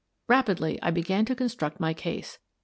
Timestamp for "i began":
0.81-1.25